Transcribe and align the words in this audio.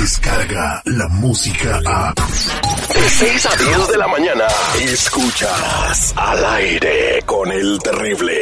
llega 0.00 0.82
la 0.86 1.08
música 1.08 1.78
a... 1.86 2.14
De 2.14 3.10
6 3.10 3.46
a 3.46 3.56
10 3.56 3.88
de 3.88 3.98
la 3.98 4.08
mañana, 4.08 4.44
escuchas 4.80 6.14
al 6.16 6.44
aire 6.44 7.22
con 7.26 7.52
el 7.52 7.78
terrible. 7.82 8.32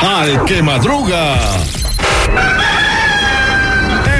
Al 0.00 0.44
que 0.44 0.62
madruga. 0.62 1.36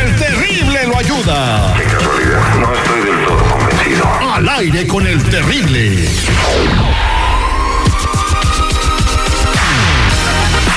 El 0.02 0.16
terrible 0.16 0.86
lo 0.86 0.98
ayuda. 0.98 1.74
Qué 1.77 1.84
casualidad, 1.84 2.55
no 2.60 2.74
estoy 2.74 3.00
del 3.00 3.27
todo 3.27 3.44
convencido. 3.50 4.33
Al 4.34 4.48
aire 4.48 4.86
con 4.86 5.06
el 5.06 5.22
terrible. 5.24 6.08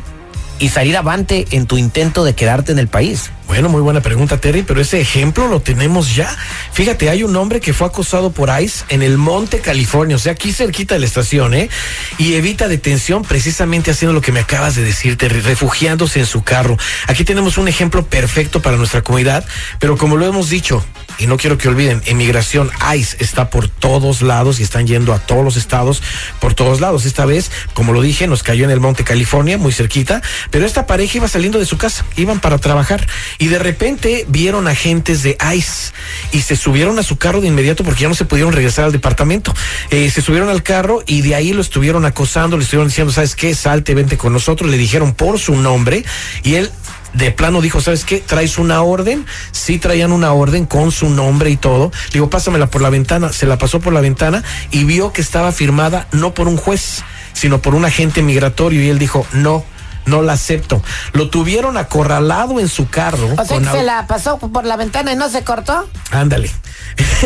y 0.57 0.69
salir 0.69 0.97
avante 0.97 1.45
en 1.51 1.67
tu 1.67 1.77
intento 1.77 2.23
de 2.23 2.33
quedarte 2.33 2.71
en 2.71 2.79
el 2.79 2.87
país? 2.87 3.29
Bueno, 3.51 3.67
muy 3.67 3.81
buena 3.81 3.99
pregunta, 3.99 4.39
Terry, 4.39 4.63
pero 4.63 4.79
ese 4.79 5.01
ejemplo 5.01 5.49
lo 5.49 5.59
tenemos 5.59 6.15
ya. 6.15 6.33
Fíjate, 6.71 7.09
hay 7.09 7.23
un 7.23 7.35
hombre 7.35 7.59
que 7.59 7.73
fue 7.73 7.85
acosado 7.85 8.31
por 8.31 8.49
ICE 8.49 8.85
en 8.87 9.01
el 9.01 9.17
Monte, 9.17 9.59
California, 9.59 10.15
o 10.15 10.19
sea, 10.19 10.31
aquí 10.31 10.53
cerquita 10.53 10.93
de 10.93 11.01
la 11.01 11.05
estación, 11.05 11.53
¿eh? 11.53 11.69
Y 12.17 12.35
evita 12.35 12.69
detención 12.69 13.23
precisamente 13.23 13.91
haciendo 13.91 14.13
lo 14.13 14.21
que 14.21 14.31
me 14.31 14.39
acabas 14.39 14.75
de 14.75 14.85
decir, 14.85 15.17
Terry, 15.17 15.41
refugiándose 15.41 16.21
en 16.21 16.27
su 16.27 16.43
carro. 16.43 16.77
Aquí 17.07 17.25
tenemos 17.25 17.57
un 17.57 17.67
ejemplo 17.67 18.05
perfecto 18.05 18.61
para 18.61 18.77
nuestra 18.77 19.01
comunidad, 19.01 19.45
pero 19.79 19.97
como 19.97 20.15
lo 20.15 20.25
hemos 20.25 20.49
dicho, 20.49 20.81
y 21.17 21.27
no 21.27 21.37
quiero 21.37 21.57
que 21.57 21.67
olviden, 21.67 22.01
emigración 22.05 22.69
ICE 22.95 23.17
está 23.19 23.49
por 23.49 23.67
todos 23.67 24.21
lados 24.21 24.59
y 24.59 24.63
están 24.63 24.87
yendo 24.87 25.13
a 25.13 25.19
todos 25.19 25.43
los 25.43 25.57
estados 25.57 26.01
por 26.39 26.53
todos 26.53 26.81
lados. 26.81 27.05
Esta 27.05 27.25
vez, 27.25 27.51
como 27.73 27.93
lo 27.93 28.01
dije, 28.01 28.27
nos 28.27 28.43
cayó 28.43 28.65
en 28.65 28.71
el 28.71 28.79
Monte, 28.79 29.03
California, 29.03 29.57
muy 29.57 29.71
cerquita, 29.71 30.21
pero 30.49 30.65
esta 30.65 30.87
pareja 30.87 31.17
iba 31.17 31.27
saliendo 31.27 31.59
de 31.59 31.65
su 31.65 31.77
casa, 31.77 32.05
iban 32.15 32.39
para 32.39 32.57
trabajar 32.57 33.07
y 33.37 33.47
de 33.47 33.59
repente 33.59 34.25
vieron 34.27 34.67
agentes 34.67 35.23
de 35.23 35.37
ICE 35.55 35.93
y 36.31 36.41
se 36.41 36.55
subieron 36.55 36.99
a 36.99 37.03
su 37.03 37.17
carro 37.17 37.41
de 37.41 37.47
inmediato 37.47 37.83
porque 37.83 38.01
ya 38.01 38.09
no 38.09 38.15
se 38.15 38.25
pudieron 38.25 38.53
regresar 38.53 38.85
al 38.85 38.91
departamento. 38.91 39.53
Eh, 39.89 40.09
se 40.09 40.21
subieron 40.21 40.49
al 40.49 40.63
carro 40.63 41.03
y 41.05 41.21
de 41.21 41.35
ahí 41.35 41.53
lo 41.53 41.61
estuvieron 41.61 42.05
acosando, 42.05 42.57
le 42.57 42.63
estuvieron 42.63 42.87
diciendo, 42.87 43.13
¿sabes 43.13 43.35
qué? 43.35 43.53
Salte, 43.55 43.93
vente 43.93 44.17
con 44.17 44.33
nosotros. 44.33 44.69
Le 44.69 44.77
dijeron 44.77 45.13
por 45.13 45.39
su 45.39 45.55
nombre 45.55 46.03
y 46.43 46.55
él 46.55 46.71
de 47.13 47.31
plano 47.31 47.61
dijo, 47.61 47.81
¿sabes 47.81 48.05
qué? 48.05 48.19
¿Traes 48.19 48.57
una 48.57 48.81
orden? 48.83 49.25
Sí 49.51 49.79
traían 49.79 50.11
una 50.11 50.33
orden 50.33 50.65
con 50.65 50.91
su 50.91 51.09
nombre 51.09 51.49
y 51.49 51.57
todo. 51.57 51.91
Le 52.07 52.13
digo, 52.13 52.29
pásamela 52.29 52.67
por 52.67 52.81
la 52.81 52.89
ventana. 52.89 53.33
Se 53.33 53.45
la 53.45 53.57
pasó 53.57 53.79
por 53.79 53.93
la 53.93 54.01
ventana 54.01 54.43
y 54.71 54.83
vio 54.85 55.11
que 55.13 55.21
estaba 55.21 55.51
firmada 55.51 56.07
no 56.11 56.33
por 56.33 56.47
un 56.47 56.57
juez, 56.57 57.03
sino 57.33 57.61
por 57.61 57.75
un 57.75 57.85
agente 57.85 58.21
migratorio 58.21 58.81
y 58.83 58.89
él 58.89 58.99
dijo, 58.99 59.25
no. 59.33 59.63
No 60.03 60.23
la 60.23 60.33
acepto. 60.33 60.81
Lo 61.13 61.29
tuvieron 61.29 61.77
acorralado 61.77 62.59
en 62.59 62.67
su 62.69 62.89
carro. 62.89 63.27
O 63.33 63.35
sea, 63.35 63.45
con 63.45 63.63
que 63.63 63.69
se 63.69 63.83
la 63.83 64.07
pasó 64.07 64.39
por 64.39 64.65
la 64.65 64.75
ventana 64.75 65.13
y 65.13 65.15
no 65.15 65.29
se 65.29 65.43
cortó. 65.43 65.87
Ándale. 66.09 66.49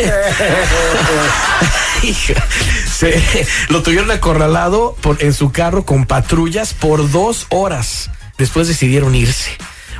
Se- 2.92 3.46
lo 3.68 3.82
tuvieron 3.82 4.10
acorralado 4.10 4.96
por, 5.00 5.22
en 5.22 5.32
su 5.32 5.52
carro 5.52 5.84
con 5.86 6.06
patrullas 6.06 6.74
por 6.74 7.10
dos 7.10 7.46
horas. 7.48 8.10
Después 8.38 8.68
decidieron 8.68 9.14
irse. 9.14 9.50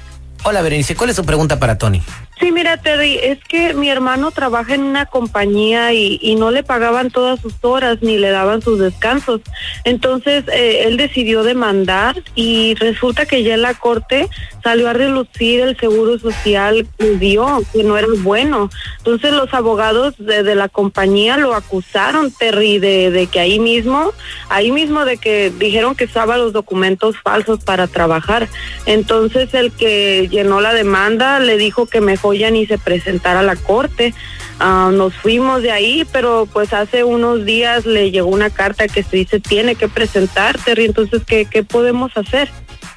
Hola, 0.44 0.62
Berenice. 0.62 0.96
¿Cuál 0.96 1.10
es 1.10 1.16
su 1.16 1.24
pregunta 1.24 1.58
para 1.58 1.78
Tony? 1.78 2.02
Sí, 2.42 2.50
mira, 2.50 2.76
Terry, 2.76 3.20
es 3.22 3.38
que 3.44 3.72
mi 3.72 3.88
hermano 3.88 4.32
trabaja 4.32 4.74
en 4.74 4.82
una 4.82 5.06
compañía 5.06 5.92
y, 5.92 6.34
no 6.34 6.50
le 6.50 6.64
pagaban 6.64 7.12
todas 7.12 7.38
sus 7.38 7.54
horas 7.60 7.98
ni 8.00 8.18
le 8.18 8.30
daban 8.30 8.62
sus 8.62 8.80
descansos. 8.80 9.42
Entonces, 9.84 10.42
eh, 10.48 10.86
él 10.86 10.96
decidió 10.96 11.44
demandar 11.44 12.20
y 12.34 12.74
resulta 12.74 13.26
que 13.26 13.44
ya 13.44 13.54
en 13.54 13.62
la 13.62 13.74
corte 13.74 14.28
salió 14.64 14.88
a 14.88 14.92
relucir 14.92 15.60
el 15.60 15.78
seguro 15.78 16.18
social 16.18 16.88
que 16.98 17.10
dio, 17.10 17.62
que 17.72 17.84
no 17.84 17.96
era 17.96 18.08
bueno. 18.24 18.70
Entonces, 18.98 19.32
los 19.32 19.54
abogados 19.54 20.14
de, 20.18 20.42
de 20.42 20.56
la 20.56 20.68
compañía 20.68 21.36
lo 21.36 21.54
acusaron, 21.54 22.32
Terry, 22.32 22.80
de, 22.80 23.12
de 23.12 23.28
que 23.28 23.38
ahí 23.38 23.60
mismo, 23.60 24.12
ahí 24.48 24.72
mismo 24.72 25.04
de 25.04 25.16
que 25.16 25.52
dijeron 25.56 25.94
que 25.94 26.06
usaba 26.06 26.38
los 26.38 26.52
documentos 26.52 27.16
falsos 27.22 27.62
para 27.62 27.86
trabajar. 27.86 28.48
Entonces, 28.86 29.54
el 29.54 29.70
que 29.70 30.26
llenó 30.28 30.60
la 30.60 30.74
demanda 30.74 31.38
le 31.38 31.56
dijo 31.56 31.86
que 31.86 32.00
mejor 32.00 32.31
ya 32.34 32.50
ni 32.50 32.66
se 32.66 32.78
presentara 32.78 33.40
a 33.40 33.44
la 33.44 33.56
corte. 33.56 34.14
Ah, 34.60 34.90
nos 34.92 35.14
fuimos 35.14 35.62
de 35.62 35.72
ahí, 35.72 36.06
pero 36.12 36.46
pues 36.52 36.72
hace 36.72 37.04
unos 37.04 37.44
días 37.44 37.84
le 37.86 38.10
llegó 38.10 38.28
una 38.28 38.50
carta 38.50 38.86
que 38.88 39.02
se 39.02 39.16
dice 39.16 39.40
tiene 39.40 39.74
que 39.74 39.88
presentar, 39.88 40.58
Terry. 40.58 40.84
Entonces, 40.84 41.22
¿qué, 41.26 41.46
qué 41.46 41.62
podemos 41.62 42.16
hacer? 42.16 42.48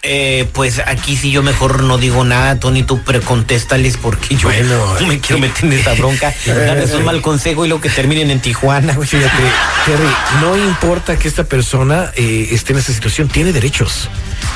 Eh, 0.07 0.47
pues 0.53 0.79
aquí 0.85 1.17
sí 1.17 1.31
yo 1.31 1.41
mejor 1.41 1.81
no 1.81 1.97
digo 1.97 2.23
nada, 2.23 2.59
Tony, 2.59 2.83
tú 2.83 3.01
precontéstales 3.01 3.97
porque 3.97 4.35
yo 4.35 4.49
Bueno, 4.49 4.77
no 5.01 5.07
me 5.07 5.19
quiero 5.19 5.39
meter 5.41 5.65
en 5.65 5.73
esta 5.73 5.93
bronca. 5.95 6.31
Darles 6.45 6.93
un 6.93 7.05
mal 7.05 7.21
consejo 7.23 7.65
y 7.65 7.69
luego 7.69 7.81
que 7.81 7.89
terminen 7.89 8.29
en 8.29 8.39
Tijuana. 8.39 8.93
Fíjate, 8.93 9.43
Terry, 9.85 10.07
no 10.41 10.55
importa 10.57 11.17
que 11.17 11.27
esta 11.27 11.45
persona 11.45 12.11
eh, 12.15 12.49
esté 12.51 12.73
en 12.73 12.79
esa 12.79 12.93
situación, 12.93 13.29
tiene 13.29 13.51
derechos. 13.51 14.07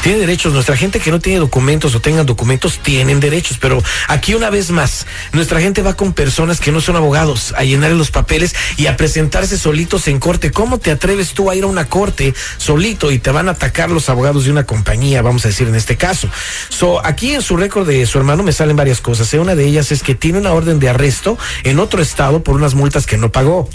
Tiene 0.03 0.19
derechos. 0.19 0.53
Nuestra 0.53 0.77
gente 0.77 0.99
que 0.99 1.11
no 1.11 1.19
tiene 1.19 1.39
documentos 1.39 1.93
o 1.95 1.99
tengan 1.99 2.25
documentos 2.25 2.79
tienen 2.79 3.19
derechos. 3.19 3.57
Pero 3.59 3.81
aquí 4.07 4.33
una 4.33 4.49
vez 4.49 4.71
más, 4.71 5.05
nuestra 5.33 5.59
gente 5.59 5.81
va 5.81 5.95
con 5.95 6.13
personas 6.13 6.59
que 6.59 6.71
no 6.71 6.81
son 6.81 6.95
abogados 6.95 7.53
a 7.57 7.63
llenar 7.63 7.91
los 7.91 8.11
papeles 8.11 8.55
y 8.77 8.87
a 8.87 8.97
presentarse 8.97 9.57
solitos 9.57 10.07
en 10.07 10.19
corte. 10.19 10.51
¿Cómo 10.51 10.77
te 10.77 10.91
atreves 10.91 11.33
tú 11.33 11.49
a 11.49 11.55
ir 11.55 11.63
a 11.63 11.67
una 11.67 11.85
corte 11.85 12.33
solito 12.57 13.11
y 13.11 13.19
te 13.19 13.31
van 13.31 13.47
a 13.49 13.51
atacar 13.51 13.91
los 13.91 14.09
abogados 14.09 14.45
de 14.45 14.51
una 14.51 14.65
compañía, 14.65 15.21
vamos 15.21 15.45
a 15.45 15.49
decir 15.49 15.67
en 15.67 15.75
este 15.75 15.97
caso? 15.97 16.29
So, 16.69 17.05
aquí 17.05 17.33
en 17.33 17.41
su 17.41 17.57
récord 17.57 17.87
de 17.87 18.05
su 18.05 18.17
hermano 18.17 18.43
me 18.43 18.53
salen 18.53 18.75
varias 18.75 19.01
cosas. 19.01 19.33
¿eh? 19.33 19.39
Una 19.39 19.55
de 19.55 19.65
ellas 19.65 19.91
es 19.91 20.03
que 20.03 20.15
tiene 20.15 20.39
una 20.39 20.53
orden 20.53 20.79
de 20.79 20.89
arresto 20.89 21.37
en 21.63 21.79
otro 21.79 22.01
estado 22.01 22.43
por 22.43 22.55
unas 22.55 22.73
multas 22.73 23.05
que 23.05 23.17
no 23.17 23.31
pagó. 23.31 23.69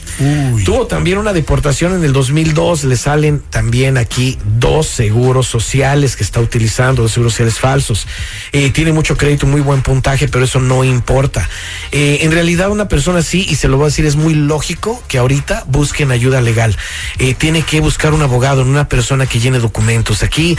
Tuvo 0.65 0.87
también 0.87 1.19
una 1.19 1.33
deportación 1.33 1.95
en 1.95 2.05
el 2.05 2.13
2002. 2.13 2.85
Le 2.85 2.97
salen 2.97 3.43
también 3.51 3.99
aquí 3.99 4.39
dos 4.59 4.87
seguros 4.87 5.47
sociales 5.47 6.04
que 6.13 6.23
está 6.23 6.41
utilizando, 6.41 7.03
dos 7.03 7.13
seguros 7.13 7.33
sociales 7.33 7.59
falsos. 7.59 8.07
Eh, 8.53 8.71
tiene 8.71 8.93
mucho 8.93 9.17
crédito, 9.17 9.47
muy 9.47 9.61
buen 9.61 9.83
puntaje, 9.83 10.29
pero 10.29 10.45
eso 10.45 10.61
no 10.61 10.85
importa. 10.85 11.49
Eh, 11.93 12.19
en 12.23 12.33
realidad, 12.33 12.71
una 12.71 12.89
persona 12.89 13.21
así, 13.21 13.47
y 13.49 13.57
se 13.57 13.69
lo 13.69 13.77
voy 13.77 13.85
a 13.85 13.87
decir, 13.87 14.07
es 14.07 14.17
muy 14.17 14.35
lógico 14.35 15.03
que 15.09 15.19
ahorita 15.19 15.65
busquen 15.67 16.11
ayuda 16.11 16.41
legal. 16.41 16.77
Eh, 17.19 17.35
tiene 17.35 17.63
que 17.63 17.81
buscar 17.81 18.13
un 18.13 18.23
abogado, 18.23 18.63
una 18.63 18.89
persona 18.89 19.27
que 19.27 19.41
llene 19.41 19.59
documentos. 19.59 20.23
Aquí, 20.23 20.57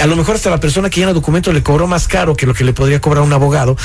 a 0.00 0.06
lo 0.06 0.16
mejor 0.16 0.36
hasta 0.36 0.50
la 0.50 0.60
persona 0.60 0.90
que 0.90 1.00
llena 1.00 1.12
documentos 1.12 1.52
le 1.54 1.62
cobró 1.62 1.86
más 1.86 2.08
caro 2.08 2.36
que 2.36 2.46
lo 2.46 2.54
que 2.54 2.64
le 2.64 2.72
podría 2.72 3.00
cobrar 3.00 3.22
un 3.22 3.32
abogado, 3.32 3.76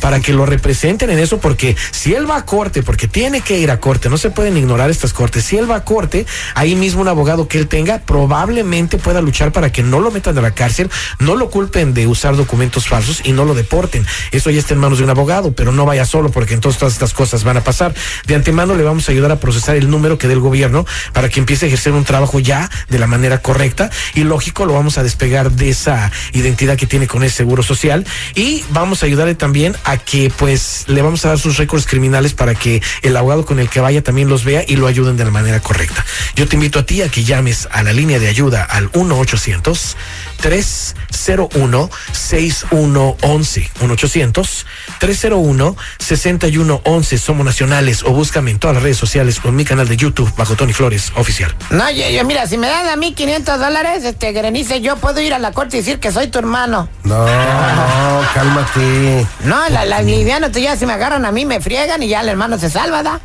para 0.00 0.20
que 0.20 0.32
lo 0.32 0.46
representen 0.46 1.10
en 1.10 1.18
eso, 1.18 1.38
porque 1.38 1.76
si 1.90 2.14
él 2.14 2.28
va 2.28 2.36
a 2.36 2.44
corte, 2.44 2.82
porque 2.82 3.08
tiene 3.08 3.40
que 3.40 3.58
ir 3.58 3.70
a 3.70 3.80
corte, 3.80 4.08
no 4.08 4.18
se 4.18 4.30
pueden 4.30 4.56
ignorar 4.56 4.90
estas 4.90 5.12
cortes. 5.12 5.44
Si 5.44 5.56
él 5.56 5.70
va 5.70 5.76
a 5.76 5.84
corte, 5.84 6.26
ahí 6.54 6.74
mismo 6.74 7.02
un 7.02 7.08
abogado 7.08 7.48
que 7.48 7.58
él 7.58 7.68
tenga 7.68 7.98
probablemente 7.98 8.98
pueda 8.98 9.20
luchar 9.20 9.52
para 9.52 9.70
que 9.70 9.82
no 9.82 10.00
lo 10.00 10.10
metan 10.10 10.38
a 10.38 10.40
la 10.44 10.52
cárcel, 10.52 10.90
no 11.18 11.34
lo 11.34 11.50
culpen 11.50 11.94
de 11.94 12.06
usar 12.06 12.36
documentos 12.36 12.86
falsos 12.88 13.20
y 13.24 13.32
no 13.32 13.44
lo 13.44 13.54
deporten. 13.54 14.06
Eso 14.30 14.50
ya 14.50 14.60
está 14.60 14.74
en 14.74 14.80
manos 14.80 14.98
de 14.98 15.04
un 15.04 15.10
abogado, 15.10 15.52
pero 15.52 15.72
no 15.72 15.84
vaya 15.84 16.04
solo 16.04 16.30
porque 16.30 16.54
entonces 16.54 16.78
todas 16.78 16.94
estas 16.94 17.12
cosas 17.12 17.44
van 17.44 17.56
a 17.56 17.64
pasar. 17.64 17.94
De 18.26 18.34
antemano 18.34 18.76
le 18.76 18.84
vamos 18.84 19.08
a 19.08 19.12
ayudar 19.12 19.32
a 19.32 19.40
procesar 19.40 19.76
el 19.76 19.90
número 19.90 20.18
que 20.18 20.28
dé 20.28 20.34
el 20.34 20.40
gobierno 20.40 20.86
para 21.12 21.28
que 21.28 21.40
empiece 21.40 21.66
a 21.66 21.68
ejercer 21.68 21.92
un 21.92 22.04
trabajo 22.04 22.38
ya 22.40 22.70
de 22.88 22.98
la 22.98 23.06
manera 23.06 23.38
correcta 23.38 23.90
y 24.14 24.24
lógico 24.24 24.66
lo 24.66 24.74
vamos 24.74 24.98
a 24.98 25.02
despegar 25.02 25.50
de 25.50 25.70
esa 25.70 26.12
identidad 26.32 26.76
que 26.76 26.86
tiene 26.86 27.06
con 27.06 27.22
el 27.22 27.30
seguro 27.30 27.62
social 27.62 28.06
y 28.34 28.64
vamos 28.70 29.02
a 29.02 29.06
ayudarle 29.06 29.34
también 29.34 29.76
a 29.84 29.96
que 29.96 30.30
pues 30.36 30.84
le 30.86 31.02
vamos 31.02 31.24
a 31.24 31.28
dar 31.28 31.38
sus 31.38 31.56
récords 31.56 31.86
criminales 31.86 32.34
para 32.34 32.54
que 32.54 32.82
el 33.02 33.16
abogado 33.16 33.44
con 33.44 33.58
el 33.58 33.68
que 33.68 33.80
vaya 33.80 34.02
también 34.02 34.28
los 34.28 34.44
vea 34.44 34.64
y 34.66 34.76
lo 34.76 34.86
ayuden 34.86 35.16
de 35.16 35.24
la 35.24 35.30
manera 35.30 35.60
correcta. 35.60 36.04
Yo 36.36 36.46
te 36.46 36.56
invito 36.56 36.78
a 36.78 36.86
ti 36.86 37.02
a 37.02 37.08
que 37.08 37.24
llames 37.24 37.68
a 37.70 37.82
la 37.82 37.92
línea 37.92 38.18
de 38.18 38.28
ayuda 38.28 38.62
al 38.62 38.90
1 38.92 39.18
800 39.18 39.96
301 40.40 41.90
6111 42.12 43.70
1 43.80 43.92
800 43.92 44.66
301 44.98 45.76
6111 45.98 47.18
Somos 47.18 47.44
nacionales 47.44 48.02
o 48.02 48.10
búscame 48.10 48.50
en 48.50 48.58
todas 48.58 48.74
las 48.74 48.82
redes 48.82 48.96
sociales 48.96 49.40
o 49.44 49.48
en 49.48 49.56
mi 49.56 49.64
canal 49.64 49.88
de 49.88 49.96
YouTube 49.96 50.32
bajo 50.36 50.54
Tony 50.56 50.72
Flores 50.72 51.12
oficial. 51.16 51.54
No, 51.70 51.90
yo, 51.90 52.08
yo, 52.08 52.24
mira, 52.24 52.46
si 52.46 52.58
me 52.58 52.68
dan 52.68 52.88
a 52.88 52.96
mí 52.96 53.14
500 53.14 53.58
dólares, 53.58 54.04
este, 54.04 54.32
Grenice, 54.32 54.80
yo 54.80 54.96
puedo 54.96 55.20
ir 55.20 55.34
a 55.34 55.38
la 55.38 55.52
corte 55.52 55.76
y 55.76 55.80
decir 55.80 56.00
que 56.00 56.12
soy 56.12 56.28
tu 56.28 56.38
hermano. 56.38 56.88
No, 57.04 57.24
no, 57.24 58.20
cálmate. 58.34 59.26
No, 59.44 59.68
la, 59.68 59.84
la 59.84 60.02
liviana, 60.02 60.50
tú 60.50 60.58
ya 60.58 60.76
si 60.76 60.86
me 60.86 60.92
agarran 60.92 61.24
a 61.24 61.32
mí 61.32 61.44
me 61.44 61.60
friegan 61.60 62.02
y 62.02 62.08
ya 62.08 62.20
el 62.20 62.28
hermano 62.28 62.58
se 62.58 62.70
salva, 62.70 63.02
¿da? 63.02 63.20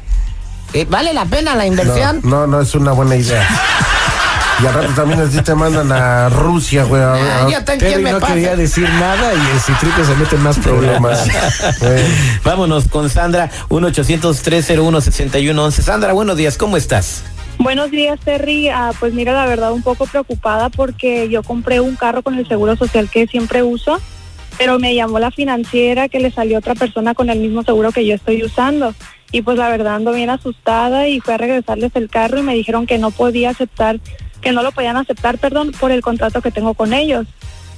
Eh, 0.73 0.85
¿Vale 0.87 1.13
la 1.13 1.25
pena 1.25 1.55
la 1.55 1.65
inversión? 1.65 2.21
No, 2.23 2.41
no, 2.41 2.47
no 2.47 2.61
es 2.61 2.75
una 2.75 2.91
buena 2.91 3.15
idea. 3.15 3.47
Y 4.61 4.65
al 4.65 4.73
rato 4.73 4.91
también 4.93 5.21
así 5.21 5.41
te 5.41 5.55
mandan 5.55 5.89
a 5.91 6.27
Rusia, 6.29 6.83
güey. 6.83 7.01
a- 7.01 7.13
Ah, 7.13 7.45
a- 7.45 7.49
yo 7.49 7.63
te 7.63 7.77
Terry 7.77 8.03
no 8.03 8.19
pasa? 8.19 8.33
quería 8.33 8.55
decir 8.57 8.89
nada 8.99 9.33
y 9.33 9.37
el 9.53 9.59
citripe 9.61 10.03
se 10.03 10.13
mete 10.15 10.35
en 10.35 10.43
más 10.43 10.57
problemas. 10.59 11.25
Eh, 11.81 12.05
Vámonos 12.43 12.87
con 12.89 13.09
Sandra, 13.09 13.49
1-800-301-6111. 13.69 15.81
Sandra, 15.81 16.13
buenos 16.13 16.37
días, 16.37 16.57
¿cómo 16.57 16.77
estás? 16.77 17.23
Buenos 17.57 17.91
días, 17.91 18.19
Terry. 18.23 18.69
Ah, 18.69 18.91
pues 18.99 19.13
mira, 19.13 19.33
la 19.33 19.45
verdad, 19.45 19.71
un 19.71 19.81
poco 19.81 20.05
preocupada 20.07 20.69
porque 20.69 21.29
yo 21.29 21.43
compré 21.43 21.79
un 21.79 21.95
carro 21.95 22.21
con 22.21 22.35
el 22.37 22.47
seguro 22.47 22.75
social 22.75 23.09
que 23.09 23.27
siempre 23.27 23.63
uso, 23.63 23.99
pero 24.57 24.79
me 24.79 24.93
llamó 24.95 25.19
la 25.19 25.31
financiera 25.31 26.09
que 26.09 26.19
le 26.19 26.31
salió 26.31 26.57
otra 26.57 26.75
persona 26.75 27.13
con 27.13 27.29
el 27.29 27.39
mismo 27.39 27.63
seguro 27.63 27.91
que 27.91 28.05
yo 28.05 28.15
estoy 28.15 28.43
usando. 28.43 28.93
Y 29.31 29.41
pues 29.43 29.57
la 29.57 29.69
verdad 29.69 29.95
ando 29.95 30.11
bien 30.11 30.29
asustada 30.29 31.07
y 31.07 31.19
fui 31.21 31.33
a 31.33 31.37
regresarles 31.37 31.91
el 31.95 32.09
carro 32.09 32.39
y 32.39 32.43
me 32.43 32.55
dijeron 32.55 32.87
que 32.87 32.97
no 32.97 33.11
podía 33.11 33.51
aceptar, 33.51 33.99
que 34.41 34.51
no 34.51 34.63
lo 34.63 34.71
podían 34.71 34.97
aceptar, 34.97 35.37
perdón, 35.37 35.71
por 35.79 35.91
el 35.91 36.01
contrato 36.01 36.41
que 36.41 36.51
tengo 36.51 36.73
con 36.73 36.93
ellos. 36.93 37.27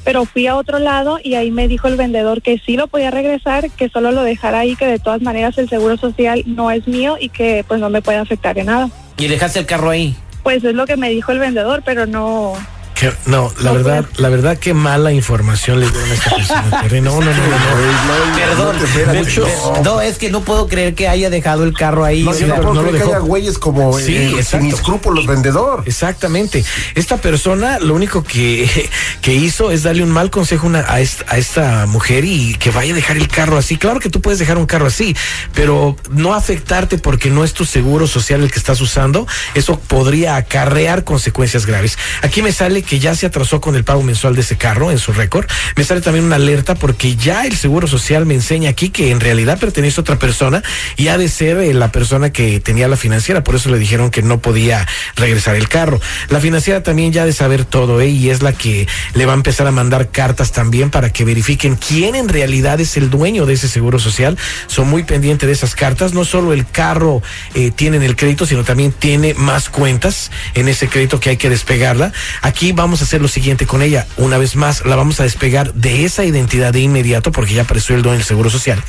Pero 0.03 0.25
fui 0.25 0.47
a 0.47 0.55
otro 0.55 0.79
lado 0.79 1.19
y 1.23 1.35
ahí 1.35 1.51
me 1.51 1.67
dijo 1.67 1.87
el 1.87 1.95
vendedor 1.95 2.41
que 2.41 2.57
sí 2.57 2.75
lo 2.75 2.87
podía 2.87 3.11
regresar, 3.11 3.69
que 3.69 3.89
solo 3.89 4.11
lo 4.11 4.23
dejara 4.23 4.59
ahí, 4.59 4.75
que 4.75 4.87
de 4.87 4.97
todas 4.99 5.21
maneras 5.21 5.57
el 5.57 5.69
seguro 5.69 5.95
social 5.97 6.43
no 6.47 6.71
es 6.71 6.87
mío 6.87 7.17
y 7.19 7.29
que 7.29 7.63
pues 7.67 7.79
no 7.79 7.89
me 7.89 8.01
puede 8.01 8.17
afectar 8.17 8.57
en 8.57 8.65
nada. 8.67 8.89
Y 9.17 9.27
dejaste 9.27 9.59
el 9.59 9.67
carro 9.67 9.91
ahí. 9.91 10.15
Pues 10.41 10.63
es 10.63 10.73
lo 10.73 10.87
que 10.87 10.97
me 10.97 11.09
dijo 11.09 11.31
el 11.31 11.39
vendedor, 11.39 11.83
pero 11.85 12.07
no. 12.07 12.53
Que- 13.01 13.11
no, 13.25 13.51
la 13.59 13.71
No 13.71 13.77
verdad, 13.77 14.05
la 14.17 14.29
verdad 14.29 14.57
que 14.59 14.75
mala 14.75 15.11
información 15.11 15.79
le 15.79 15.89
dieron 15.89 16.11
a 16.11 16.13
esta 16.13 16.35
persona. 16.35 16.81
Terry. 16.83 17.01
No, 17.01 17.19
no, 17.19 17.21
no, 17.21 17.31
no. 17.31 17.31
no. 17.31 18.35
Perdón, 18.35 18.75
no 19.07 19.13
mucho- 19.15 19.47
no. 19.83 20.01
es 20.01 20.17
que 20.19 20.29
no 20.29 20.41
puedo 20.41 20.67
creer 20.67 20.93
que 20.93 21.07
haya 21.07 21.31
dejado 21.31 21.63
el 21.63 21.73
carro 21.73 22.05
ahí. 22.05 22.23
No, 22.23 22.29
o 22.29 22.33
yo 22.33 22.39
sea, 22.39 22.47
no 22.49 22.55
puedo 22.57 22.73
no 22.75 22.81
lo 22.83 22.87
creer 22.89 22.93
que 23.03 23.07
dejó. 23.07 23.15
haya 23.17 23.25
güeyes 23.27 23.57
como 23.57 23.97
Sí, 23.97 24.15
eh, 24.37 24.43
sin 24.43 24.67
escrúpulos 24.67 25.25
vendedor. 25.25 25.81
Exactamente. 25.87 26.63
Esta 26.93 27.17
persona 27.17 27.79
lo 27.79 27.95
único 27.95 28.23
que, 28.23 28.69
que 29.23 29.33
hizo 29.33 29.71
es 29.71 29.81
darle 29.81 30.03
un 30.03 30.11
mal 30.11 30.29
consejo 30.29 30.67
una- 30.67 30.85
a, 30.87 30.99
esta, 31.01 31.25
a 31.27 31.37
esta 31.39 31.85
mujer 31.87 32.23
y 32.23 32.53
que 32.55 32.69
vaya 32.69 32.93
a 32.93 32.95
dejar 32.95 33.17
el 33.17 33.27
carro 33.27 33.57
así. 33.57 33.77
Claro 33.77 33.99
que 33.99 34.09
tú 34.11 34.21
puedes 34.21 34.37
dejar 34.37 34.59
un 34.59 34.67
carro 34.67 34.85
así, 34.85 35.15
pero 35.55 35.95
no 36.11 36.35
afectarte 36.35 36.99
porque 36.99 37.31
no 37.31 37.43
es 37.43 37.53
tu 37.53 37.65
seguro 37.65 38.05
social 38.05 38.41
el 38.43 38.51
que 38.51 38.59
estás 38.59 38.79
usando. 38.79 39.25
Eso 39.55 39.79
podría 39.79 40.35
acarrear 40.35 41.03
consecuencias 41.03 41.65
graves. 41.65 41.97
Aquí 42.21 42.43
me 42.43 42.51
sale 42.51 42.83
que 42.83 42.90
ya 42.99 43.15
se 43.15 43.25
atrasó 43.25 43.61
con 43.61 43.75
el 43.75 43.83
pago 43.83 44.03
mensual 44.03 44.35
de 44.35 44.41
ese 44.41 44.57
carro 44.57 44.91
en 44.91 44.99
su 44.99 45.11
récord. 45.11 45.47
Me 45.75 45.83
sale 45.83 46.01
también 46.01 46.25
una 46.25 46.35
alerta 46.35 46.75
porque 46.75 47.15
ya 47.15 47.45
el 47.45 47.55
seguro 47.55 47.87
social 47.87 48.25
me 48.25 48.33
enseña 48.33 48.69
aquí 48.69 48.89
que 48.89 49.11
en 49.11 49.19
realidad 49.19 49.59
pertenece 49.59 49.99
a 49.99 50.01
otra 50.01 50.19
persona 50.19 50.63
y 50.97 51.07
ha 51.07 51.17
de 51.17 51.29
ser 51.29 51.57
eh, 51.57 51.73
la 51.73 51.91
persona 51.91 52.31
que 52.31 52.59
tenía 52.59 52.87
la 52.87 52.97
financiera. 52.97 53.43
Por 53.43 53.55
eso 53.55 53.69
le 53.69 53.79
dijeron 53.79 54.11
que 54.11 54.21
no 54.21 54.39
podía 54.39 54.87
regresar 55.15 55.55
el 55.55 55.69
carro. 55.69 55.99
La 56.29 56.39
financiera 56.39 56.83
también 56.83 57.11
ya 57.11 57.23
ha 57.23 57.25
de 57.25 57.33
saber 57.33 57.65
todo, 57.65 58.01
¿eh? 58.01 58.09
Y 58.09 58.29
es 58.29 58.41
la 58.41 58.53
que 58.53 58.87
le 59.13 59.25
va 59.25 59.33
a 59.33 59.35
empezar 59.35 59.67
a 59.67 59.71
mandar 59.71 60.09
cartas 60.09 60.51
también 60.51 60.89
para 60.89 61.09
que 61.09 61.25
verifiquen 61.25 61.75
quién 61.75 62.15
en 62.15 62.29
realidad 62.29 62.79
es 62.79 62.97
el 62.97 63.09
dueño 63.09 63.45
de 63.45 63.53
ese 63.53 63.67
seguro 63.67 63.99
social. 63.99 64.37
Son 64.67 64.89
muy 64.89 65.03
pendientes 65.03 65.47
de 65.47 65.53
esas 65.53 65.75
cartas. 65.75 66.13
No 66.13 66.25
solo 66.25 66.53
el 66.53 66.67
carro 66.67 67.21
eh, 67.53 67.71
tiene 67.71 67.97
en 67.97 68.03
el 68.03 68.15
crédito, 68.15 68.45
sino 68.45 68.63
también 68.63 68.91
tiene 68.91 69.33
más 69.33 69.69
cuentas 69.69 70.31
en 70.53 70.67
ese 70.67 70.87
crédito 70.87 71.19
que 71.19 71.31
hay 71.31 71.37
que 71.37 71.49
despegarla. 71.49 72.11
Aquí 72.41 72.71
vamos 72.81 73.01
a 73.01 73.05
hacer 73.05 73.21
lo 73.21 73.27
siguiente 73.27 73.65
con 73.65 73.81
ella. 73.81 74.05
Una 74.17 74.37
vez 74.37 74.55
más, 74.55 74.85
la 74.85 74.95
vamos 74.95 75.19
a 75.19 75.23
despegar 75.23 75.73
de 75.73 76.05
esa 76.05 76.25
identidad 76.25 76.73
de 76.73 76.81
inmediato 76.81 77.31
porque 77.31 77.53
ya 77.53 77.61
apareció 77.63 77.95
el 77.95 78.01
dueño 78.01 78.17
del 78.17 78.25
seguro 78.25 78.49
social. 78.49 78.81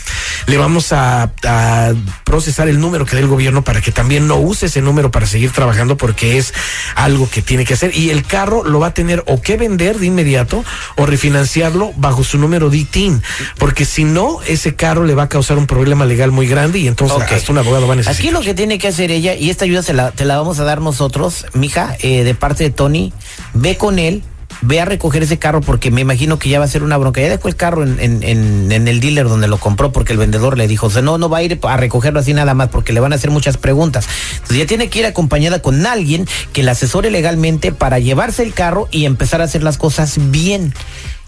Le 0.47 0.57
vamos 0.57 0.93
a, 0.93 1.31
a 1.45 1.93
procesar 2.25 2.69
el 2.69 2.81
número 2.81 3.05
que 3.07 3.17
dé 3.17 3.23
el 3.23 3.29
gobierno 3.29 3.63
para 3.63 3.81
que 3.81 3.93
también 3.93 4.27
no 4.27 4.37
use 4.37 4.67
ese 4.67 4.81
número 4.83 5.11
para 5.11 5.27
seguir 5.27 5.51
trabajando 5.53 5.97
porque 5.97 6.39
es 6.39 6.53
algo 6.95 7.29
que 7.31 7.43
tiene 7.43 7.65
que 7.65 7.75
hacer. 7.75 7.97
Y 7.97 8.11
el 8.11 8.25
carro 8.25 8.65
lo 8.65 8.81
va 8.81 8.89
a 8.89 8.95
tener 8.95 9.23
o 9.27 9.41
que 9.41 9.57
vender 9.57 9.99
de 9.99 10.07
inmediato 10.07 10.65
o 10.97 11.07
refinanciarlo 11.07 11.93
bajo 11.97 12.25
su 12.25 12.39
número 12.39 12.71
DITIN. 12.71 13.23
Porque 13.59 13.85
si 13.85 14.05
no, 14.05 14.39
ese 14.47 14.75
carro 14.75 15.05
le 15.05 15.15
va 15.15 15.25
a 15.25 15.29
causar 15.29 15.59
un 15.59 15.67
problema 15.67 16.05
legal 16.05 16.33
muy 16.33 16.47
grande 16.47 16.79
y 16.79 16.89
entonces 16.89 17.19
Ok. 17.19 17.33
hasta 17.33 17.53
un 17.53 17.59
abogado 17.59 17.87
va 17.87 17.93
a 17.93 17.97
necesitar. 17.97 18.21
Aquí 18.21 18.31
lo 18.33 18.41
que 18.41 18.55
tiene 18.55 18.79
que 18.79 18.89
hacer 18.89 19.11
ella, 19.11 19.35
y 19.35 19.51
esta 19.51 19.65
ayuda 19.65 19.83
se 19.83 19.93
la, 19.93 20.11
te 20.11 20.25
la 20.25 20.39
vamos 20.39 20.59
a 20.59 20.65
dar 20.65 20.81
nosotros, 20.81 21.47
mija, 21.55 21.97
eh, 22.01 22.25
de 22.25 22.35
parte 22.35 22.65
de 22.65 22.71
Tony, 22.71 23.13
ve 23.55 23.77
con 23.77 23.99
él, 23.99 24.23
ve 24.61 24.81
a 24.81 24.85
recoger 24.85 25.23
ese 25.23 25.39
carro 25.39 25.61
porque 25.61 25.91
me 25.91 26.01
imagino 26.01 26.39
que 26.39 26.49
ya 26.49 26.59
va 26.59 26.65
a 26.65 26.69
ser 26.69 26.83
una 26.83 26.97
bronca. 26.97 27.21
Ya 27.21 27.29
dejó 27.29 27.49
el 27.49 27.57
carro 27.57 27.83
en, 27.83 27.99
en, 28.01 28.23
en, 28.23 28.71
en 28.71 28.89
el 28.89 29.01
dealer 29.01 29.29
donde 29.29 29.49
lo 29.49 29.59
compró 29.59 29.93
porque 29.93 30.13
el 30.13 30.19
vendedor 30.19 30.57
le 30.57 30.69
dijo, 30.69 30.87
o 30.87 30.91
sea, 30.91 31.03
no, 31.03 31.19
no 31.19 31.29
va 31.29 31.39
a 31.39 31.43
ir 31.43 31.59
a 31.63 31.77
recogerlo 31.77 32.21
así 32.21 32.33
nada 32.33 32.55
más 32.55 32.69
porque 32.69 32.93
le 32.93 33.01
van 33.01 33.13
a 33.13 33.17
hacer 33.17 33.31
muchas 33.31 33.57
preguntas. 33.57 34.07
Entonces 34.35 34.59
ya 34.59 34.67
tiene 34.67 34.89
que 34.89 35.01
ir 35.01 35.07
acompañada 35.07 35.61
con 35.61 35.85
alguien 35.87 36.27
que 36.53 36.63
la 36.63 36.73
asesore 36.73 37.11
legalmente 37.11 37.73
para 37.73 37.99
llevarse 37.99 38.43
el 38.43 38.55
carro 38.55 38.89
y 38.91 39.05
empezar 39.07 39.41
a 39.41 39.45
hacer 39.45 39.63
las 39.63 39.79
cosas 39.79 40.17
bien. 40.31 40.75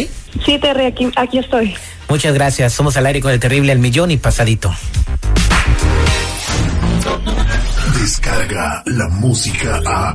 Sí, 0.45 0.59
Terry, 0.61 0.87
aquí, 0.87 1.11
aquí 1.17 1.39
estoy. 1.39 1.75
Muchas 2.09 2.35
gracias. 2.35 2.73
Somos 2.73 2.97
al 2.97 3.07
aire 3.07 3.21
con 3.21 3.33
el 3.33 3.41
terrible 3.41 3.73
al 3.73 3.79
millón 3.79 4.11
y 4.11 4.17
pasadito. 4.17 4.75
Descarga 8.01 8.83
la 8.87 9.09
música 9.09 9.81
a. 9.87 10.15